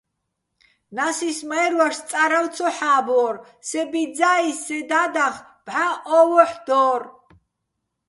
ნასის 0.97 1.39
მაჲრვაშო̆ 1.51 2.05
წარავ 2.09 2.45
ცო 2.55 2.67
ჰ̦ა́ბვორ, 2.77 3.35
სე 3.67 3.81
ბიძძა́ის 3.91 4.57
სე 4.65 4.77
და́დახ 4.89 5.35
ბჵა 5.65 5.87
"ო 6.17 6.19
ვოჰ̦" 6.29 6.55
დო́რ. 6.67 7.01